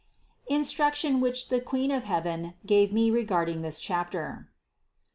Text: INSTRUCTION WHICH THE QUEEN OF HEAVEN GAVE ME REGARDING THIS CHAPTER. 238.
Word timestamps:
INSTRUCTION 0.49 1.19
WHICH 1.21 1.49
THE 1.49 1.61
QUEEN 1.61 1.91
OF 1.91 2.05
HEAVEN 2.05 2.55
GAVE 2.65 2.91
ME 2.91 3.11
REGARDING 3.11 3.61
THIS 3.61 3.79
CHAPTER. 3.79 4.49
238. 4.49 4.49